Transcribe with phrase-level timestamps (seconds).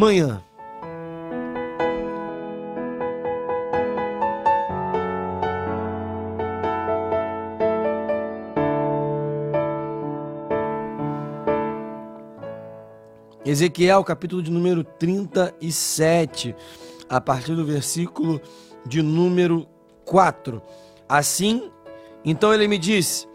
[0.00, 0.42] Amanhã.
[13.44, 16.56] Ezequiel, capítulo de número 37,
[17.06, 18.40] a partir do versículo
[18.86, 19.68] de número
[20.06, 20.62] 4.
[21.06, 21.70] Assim,
[22.24, 23.28] então ele me disse: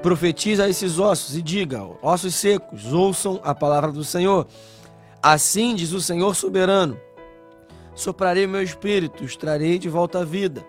[0.00, 4.46] Profetiza esses ossos e diga: Ossos secos, ouçam a palavra do Senhor.
[5.22, 6.98] Assim diz o Senhor soberano:
[7.94, 10.64] Soprarei meu espírito, os trarei de volta à vida.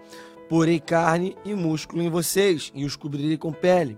[0.49, 3.97] Porei carne e músculo em vocês e os cobrirei com pele.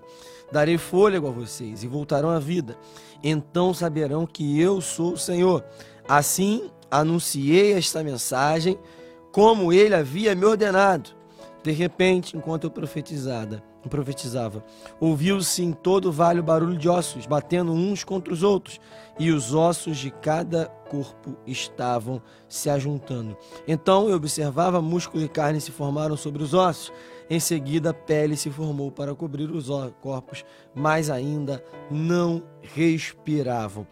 [0.51, 2.77] Darei fôlego a vocês e voltarão à vida.
[3.23, 5.65] Então saberão que eu sou o Senhor.
[6.07, 8.77] Assim anunciei esta mensagem
[9.31, 11.09] como ele havia me ordenado.
[11.63, 14.63] De repente, enquanto eu profetizada, profetizava,
[14.99, 18.79] ouviu-se em todo o vale o barulho de ossos, batendo uns contra os outros,
[19.19, 23.37] e os ossos de cada corpo estavam se ajuntando.
[23.67, 26.91] Então eu observava músculo e carne se formaram sobre os ossos.
[27.29, 29.67] Em seguida, pele se formou para cobrir os
[30.01, 30.43] corpos,
[30.75, 33.87] mas ainda não respiravam.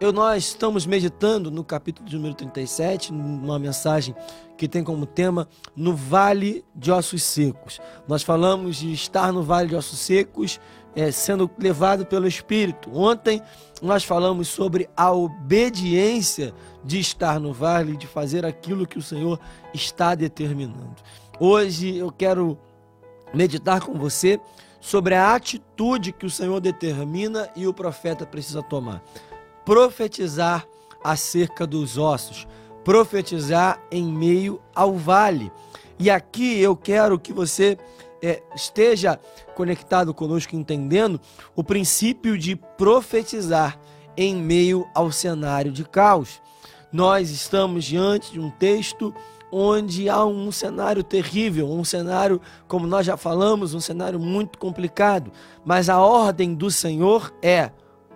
[0.00, 4.12] Eu, nós estamos meditando no capítulo de número 37, numa mensagem
[4.58, 7.80] que tem como tema No Vale de Ossos Secos.
[8.06, 10.60] Nós falamos de estar no Vale de Ossos Secos,
[10.96, 12.90] é, sendo levado pelo Espírito.
[12.92, 13.40] Ontem
[13.80, 16.52] nós falamos sobre a obediência
[16.84, 19.38] de estar no vale, de fazer aquilo que o Senhor
[19.72, 20.96] está determinando.
[21.38, 22.58] Hoje eu quero
[23.32, 24.40] meditar com você
[24.80, 29.02] sobre a atitude que o Senhor determina e o profeta precisa tomar.
[29.64, 30.66] Profetizar
[31.02, 32.46] acerca dos ossos
[32.84, 35.50] profetizar em meio ao vale.
[35.98, 37.78] E aqui eu quero que você
[38.22, 39.18] é, esteja
[39.54, 41.20] conectado conosco, entendendo
[41.56, 43.80] o princípio de profetizar
[44.16, 46.42] em meio ao cenário de caos.
[46.92, 49.12] Nós estamos diante de um texto
[49.50, 55.30] onde há um cenário terrível, um cenário, como nós já falamos, um cenário muito complicado,
[55.64, 57.70] mas a ordem do Senhor é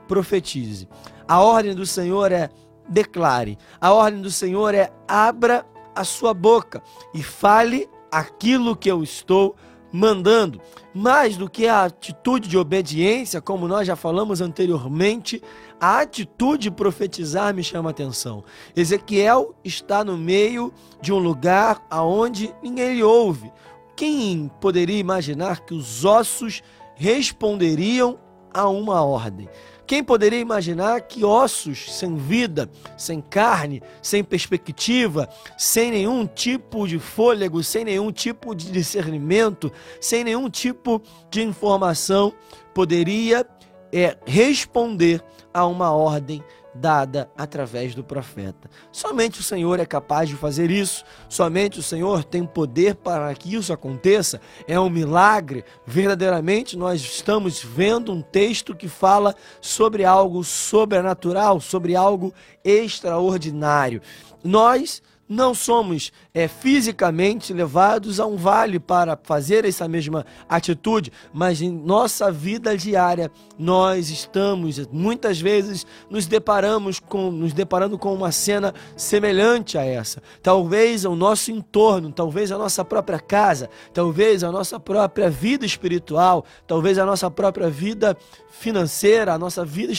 [0.09, 0.89] profetize.
[1.29, 2.49] A ordem do Senhor é
[2.89, 3.59] declare.
[3.79, 6.83] A ordem do Senhor é: abra a sua boca
[7.15, 9.55] e fale aquilo que eu estou
[9.93, 10.61] mandando.
[10.95, 15.43] Mais do que a atitude de obediência, como nós já falamos anteriormente,
[15.81, 18.43] a atitude de profetizar me chama a atenção.
[18.75, 23.53] Ezequiel está no meio de um lugar aonde ninguém lhe ouve.
[23.95, 26.63] Quem poderia imaginar que os ossos
[26.95, 28.19] responderiam
[28.53, 29.49] a uma ordem?
[29.87, 35.27] Quem poderia imaginar que ossos sem vida, sem carne, sem perspectiva,
[35.57, 41.01] sem nenhum tipo de fôlego, sem nenhum tipo de discernimento, sem nenhum tipo
[41.31, 42.35] de informação,
[42.75, 43.47] poderia
[43.91, 48.71] é, responder a uma ordem dada através do profeta.
[48.93, 53.55] Somente o Senhor é capaz de fazer isso, somente o Senhor tem poder para que
[53.55, 54.41] isso aconteça.
[54.67, 55.65] É um milagre.
[55.87, 62.33] Verdadeiramente, nós estamos vendo um texto que fala sobre algo sobrenatural, sobre algo
[62.65, 64.01] extraordinário.
[64.45, 71.61] Nós não somos é, fisicamente levados a um vale para fazer essa mesma atitude, mas
[71.61, 78.33] em nossa vida diária nós estamos muitas vezes nos deparamos com nos deparando com uma
[78.33, 80.23] cena semelhante a essa.
[80.43, 86.45] Talvez o nosso entorno, talvez a nossa própria casa, talvez a nossa própria vida espiritual,
[86.67, 88.17] talvez a nossa própria vida
[88.51, 89.93] financeira, a nossa vida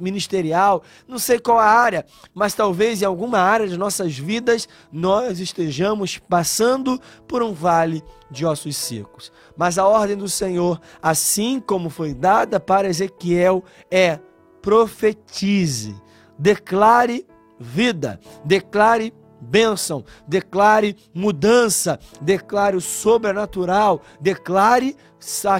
[0.00, 2.04] ministerial, não sei qual a área,
[2.34, 4.47] mas talvez em alguma área de nossas vidas
[4.90, 9.32] nós estejamos passando por um vale de ossos secos.
[9.56, 14.18] Mas a ordem do Senhor, assim como foi dada para Ezequiel, é
[14.62, 15.94] profetize,
[16.38, 17.26] declare
[17.58, 24.96] vida, declare bênção, declare mudança, declare o sobrenatural, declare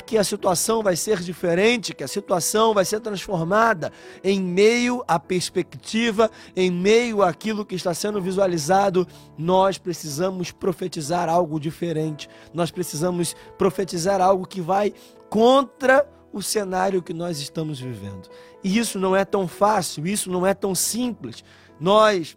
[0.07, 5.19] que a situação vai ser diferente, que a situação vai ser transformada em meio à
[5.19, 9.07] perspectiva, em meio àquilo que está sendo visualizado.
[9.37, 14.95] Nós precisamos profetizar algo diferente, nós precisamos profetizar algo que vai
[15.29, 18.29] contra o cenário que nós estamos vivendo.
[18.63, 21.43] E isso não é tão fácil, isso não é tão simples.
[21.81, 22.37] Nós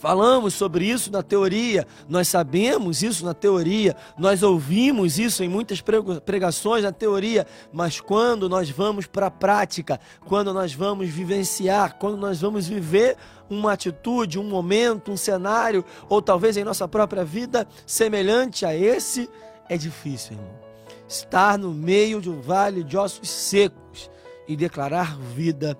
[0.00, 5.82] Falamos sobre isso na teoria, nós sabemos isso na teoria, nós ouvimos isso em muitas
[6.24, 12.16] pregações na teoria, mas quando nós vamos para a prática, quando nós vamos vivenciar, quando
[12.16, 13.14] nós vamos viver
[13.50, 19.28] uma atitude, um momento, um cenário, ou talvez em nossa própria vida semelhante a esse,
[19.68, 20.50] é difícil, irmão.
[21.06, 24.10] Estar no meio de um vale de ossos secos
[24.48, 25.76] e declarar vida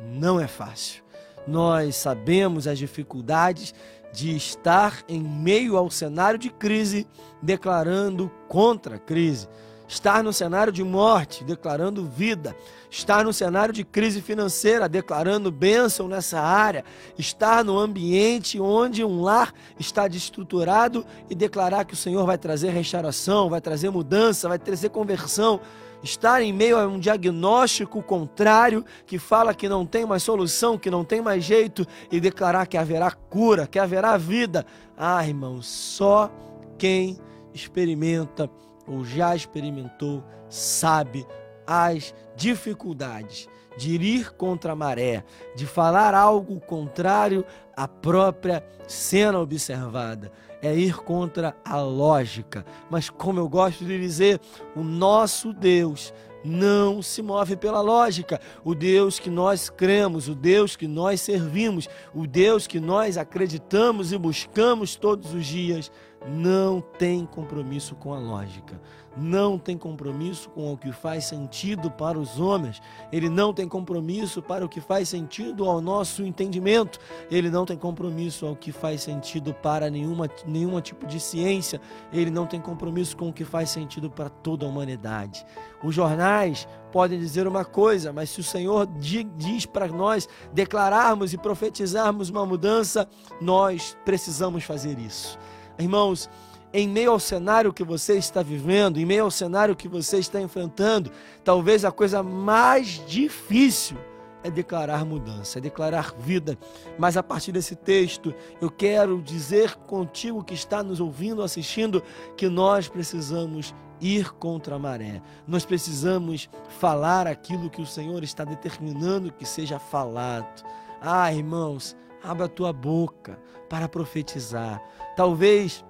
[0.00, 1.03] não é fácil
[1.46, 3.74] nós sabemos as dificuldades
[4.12, 7.06] de estar em meio ao cenário de crise,
[7.42, 9.48] declarando contra a crise.
[9.86, 12.56] Estar no cenário de morte, declarando vida.
[12.90, 16.84] Estar no cenário de crise financeira, declarando bênção nessa área.
[17.18, 22.70] Estar no ambiente onde um lar está destruturado e declarar que o Senhor vai trazer
[22.70, 25.60] restauração, vai trazer mudança, vai trazer conversão
[26.04, 30.90] estar em meio a um diagnóstico contrário que fala que não tem mais solução, que
[30.90, 34.66] não tem mais jeito e declarar que haverá cura, que haverá vida.
[34.96, 36.30] Ah, irmãos, só
[36.76, 37.18] quem
[37.54, 38.50] experimenta
[38.86, 41.26] ou já experimentou sabe
[41.66, 45.24] as dificuldades de ir contra a maré,
[45.56, 47.44] de falar algo contrário
[47.76, 50.30] à própria cena observada
[50.66, 52.64] é ir contra a lógica.
[52.90, 54.40] Mas, como eu gosto de dizer,
[54.74, 58.40] o nosso Deus não se move pela lógica.
[58.64, 64.12] O Deus que nós cremos, o Deus que nós servimos, o Deus que nós acreditamos
[64.12, 65.90] e buscamos todos os dias,
[66.26, 68.80] não tem compromisso com a lógica
[69.16, 72.80] não tem compromisso com o que faz sentido para os homens,
[73.12, 76.98] ele não tem compromisso para o que faz sentido ao nosso entendimento,
[77.30, 81.80] ele não tem compromisso ao que faz sentido para nenhuma, nenhum tipo de ciência,
[82.12, 85.44] ele não tem compromisso com o que faz sentido para toda a humanidade.
[85.82, 91.38] Os jornais podem dizer uma coisa, mas se o Senhor diz para nós declararmos e
[91.38, 93.08] profetizarmos uma mudança,
[93.40, 95.38] nós precisamos fazer isso.
[95.78, 96.28] Irmãos,
[96.72, 100.40] em meio ao cenário que você está vivendo, em meio ao cenário que você está
[100.40, 101.10] enfrentando,
[101.44, 103.96] talvez a coisa mais difícil
[104.42, 106.58] é declarar mudança, é declarar vida.
[106.98, 112.02] Mas a partir desse texto, eu quero dizer contigo que está nos ouvindo, assistindo,
[112.36, 115.22] que nós precisamos ir contra a maré.
[115.46, 120.62] Nós precisamos falar aquilo que o Senhor está determinando que seja falado.
[121.00, 123.38] Ah, irmãos, abra a tua boca
[123.68, 124.82] para profetizar.
[125.16, 125.84] Talvez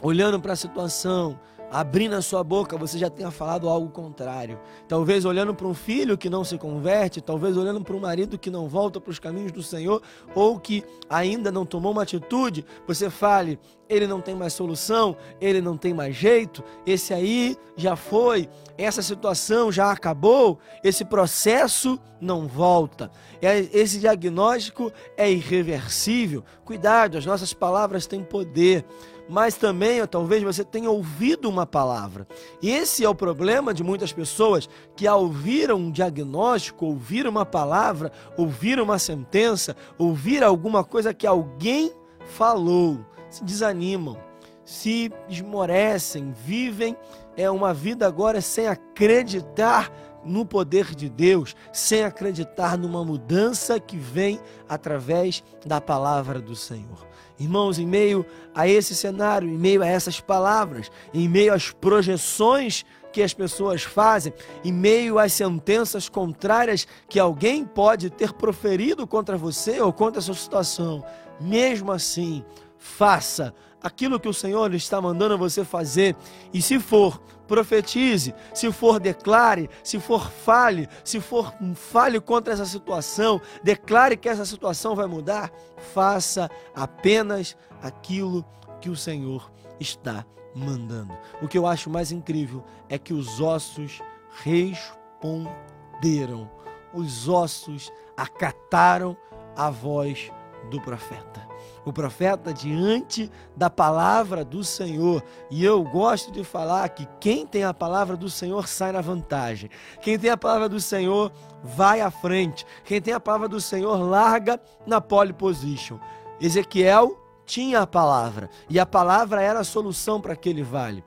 [0.00, 1.38] olhando para a situação,
[1.70, 4.58] abrindo a sua boca, você já tenha falado algo contrário.
[4.86, 8.50] Talvez olhando para um filho que não se converte, talvez olhando para um marido que
[8.50, 10.02] não volta para os caminhos do Senhor,
[10.34, 15.60] ou que ainda não tomou uma atitude, você fale: ele não tem mais solução, ele
[15.60, 22.46] não tem mais jeito, esse aí já foi, essa situação já acabou, esse processo não
[22.46, 23.10] volta.
[23.40, 26.44] Esse diagnóstico é irreversível.
[26.64, 28.84] Cuidado, as nossas palavras têm poder
[29.28, 32.26] mas também talvez você tenha ouvido uma palavra.
[32.62, 37.44] E esse é o problema de muitas pessoas que ao ouvir um diagnóstico, ouvir uma
[37.44, 41.92] palavra, ouvir uma sentença, ouvir alguma coisa que alguém
[42.36, 42.98] falou,
[43.28, 44.16] se desanimam,
[44.64, 46.96] se esmorecem, vivem
[47.38, 49.92] é uma vida agora sem acreditar
[50.24, 57.07] no poder de Deus, sem acreditar numa mudança que vem através da palavra do Senhor.
[57.38, 62.84] Irmãos, em meio a esse cenário, em meio a essas palavras, em meio às projeções
[63.12, 64.32] que as pessoas fazem,
[64.64, 70.22] em meio às sentenças contrárias que alguém pode ter proferido contra você ou contra a
[70.22, 71.04] sua situação,
[71.40, 72.44] mesmo assim,
[72.76, 76.14] faça aquilo que o Senhor está mandando você fazer.
[76.52, 78.34] E se for, profetize.
[78.54, 79.70] Se for, declare.
[79.82, 80.88] Se for, fale.
[81.04, 83.40] Se for, fale contra essa situação.
[83.62, 85.50] Declare que essa situação vai mudar.
[85.94, 88.44] Faça apenas aquilo
[88.80, 91.16] que o Senhor está mandando.
[91.40, 94.02] O que eu acho mais incrível é que os ossos
[94.44, 96.50] responderam.
[96.92, 99.16] Os ossos acataram
[99.56, 100.30] a voz
[100.70, 101.47] do profeta
[101.88, 105.22] o profeta diante da palavra do Senhor.
[105.50, 109.70] E eu gosto de falar que quem tem a palavra do Senhor sai na vantagem.
[110.00, 112.66] Quem tem a palavra do Senhor vai à frente.
[112.84, 115.98] Quem tem a palavra do Senhor larga na pole position.
[116.40, 121.02] Ezequiel tinha a palavra e a palavra era a solução para aquele vale.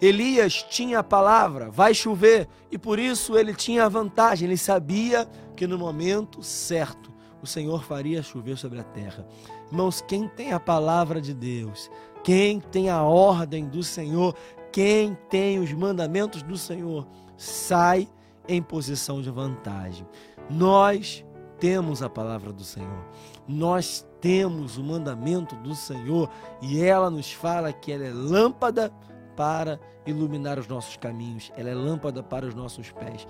[0.00, 5.26] Elias tinha a palavra, vai chover, e por isso ele tinha a vantagem, ele sabia
[5.56, 9.26] que no momento certo o Senhor faria chover sobre a terra.
[9.70, 11.90] Irmãos, quem tem a palavra de Deus,
[12.22, 14.34] quem tem a ordem do Senhor,
[14.72, 18.08] quem tem os mandamentos do Senhor, sai
[18.48, 20.06] em posição de vantagem.
[20.48, 21.24] Nós
[21.58, 23.04] temos a palavra do Senhor,
[23.48, 26.28] nós temos o mandamento do Senhor
[26.60, 28.92] e ela nos fala que ela é lâmpada
[29.36, 33.26] para iluminar os nossos caminhos, ela é lâmpada para os nossos pés.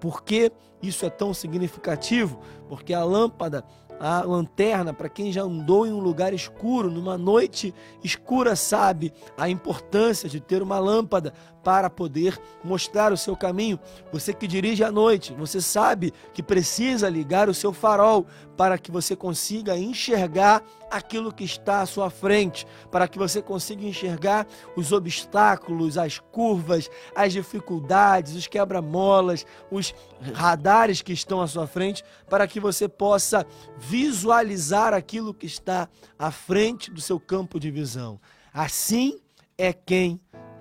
[0.00, 2.40] Por que isso é tão significativo?
[2.68, 3.64] Porque a lâmpada
[3.98, 7.74] a lanterna, para quem já andou em um lugar escuro, numa noite
[8.04, 11.32] escura, sabe a importância de ter uma lâmpada
[11.66, 13.76] para poder mostrar o seu caminho.
[14.12, 18.24] Você que dirige à noite, você sabe que precisa ligar o seu farol
[18.56, 23.84] para que você consiga enxergar aquilo que está à sua frente, para que você consiga
[23.84, 24.46] enxergar
[24.76, 29.92] os obstáculos, as curvas, as dificuldades, os quebra-molas, os
[30.34, 33.44] radares que estão à sua frente, para que você possa
[33.76, 38.20] visualizar aquilo que está à frente do seu campo de visão.
[38.54, 39.18] Assim
[39.58, 40.20] é quem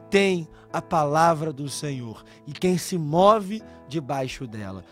[0.09, 4.83] tem a palavra do Senhor e quem se move debaixo dela.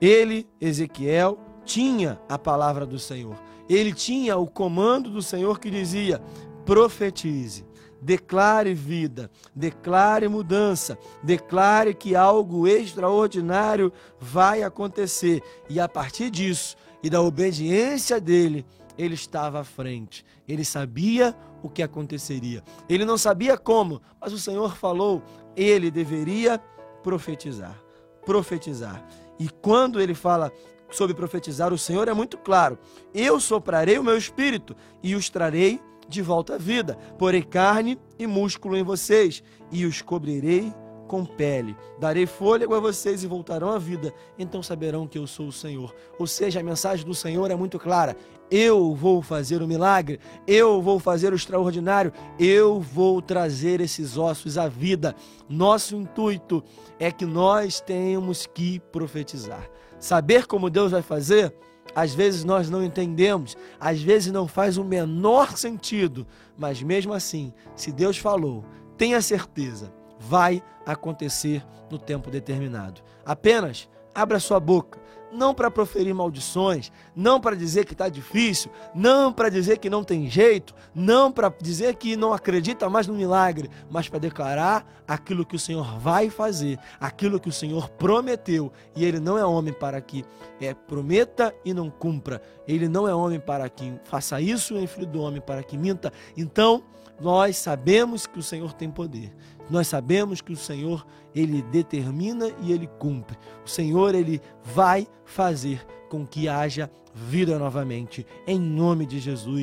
[0.00, 3.36] Ele, Ezequiel, tinha a palavra do Senhor.
[3.68, 6.20] Ele tinha o comando do Senhor que dizia:
[6.66, 7.64] profetize,
[8.00, 15.42] declare vida, declare mudança, declare que algo extraordinário vai acontecer.
[15.68, 20.24] E a partir disso e da obediência dele, ele estava à frente.
[20.46, 22.62] Ele sabia o que aconteceria.
[22.88, 25.22] Ele não sabia como, mas o Senhor falou,
[25.56, 26.58] ele deveria
[27.02, 27.78] profetizar.
[28.24, 29.04] Profetizar.
[29.38, 30.52] E quando ele fala
[30.90, 32.78] sobre profetizar, o Senhor é muito claro:
[33.12, 36.96] eu soprarei o meu espírito e os trarei de volta à vida.
[37.18, 40.72] Porei carne e músculo em vocês e os cobrirei
[41.04, 41.76] com pele.
[41.98, 44.12] Darei fôlego a vocês e voltarão à vida.
[44.38, 45.94] Então saberão que eu sou o Senhor.
[46.18, 48.16] Ou seja, a mensagem do Senhor é muito clara.
[48.50, 54.58] Eu vou fazer o milagre, eu vou fazer o extraordinário, eu vou trazer esses ossos
[54.58, 55.14] à vida.
[55.48, 56.62] Nosso intuito
[56.98, 59.68] é que nós tenhamos que profetizar.
[59.98, 61.54] Saber como Deus vai fazer,
[61.94, 67.52] às vezes nós não entendemos, às vezes não faz o menor sentido, mas mesmo assim,
[67.74, 68.64] se Deus falou,
[68.96, 69.92] tenha certeza
[70.28, 73.00] vai acontecer no tempo determinado.
[73.24, 74.98] Apenas abra sua boca,
[75.34, 80.04] não para proferir maldições, não para dizer que está difícil, não para dizer que não
[80.04, 85.44] tem jeito, não para dizer que não acredita mais no milagre, mas para declarar aquilo
[85.44, 88.72] que o Senhor vai fazer, aquilo que o Senhor prometeu.
[88.94, 90.24] E Ele não é homem para que
[90.60, 92.40] é, prometa e não cumpra.
[92.66, 96.12] Ele não é homem para que faça isso, nem filho do homem para que minta.
[96.36, 96.84] Então,
[97.20, 99.32] nós sabemos que o Senhor tem poder.
[99.70, 103.36] Nós sabemos que o Senhor, ele determina e ele cumpre.
[103.64, 109.52] O Senhor, ele vai fazer com que haja vida novamente, em nome de Jesus.